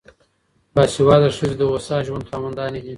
باسواده 0.75 1.29
ښځې 1.37 1.55
د 1.59 1.61
هوسا 1.71 1.97
ژوند 2.07 2.27
خاوندانې 2.29 2.79
دي. 2.83 2.89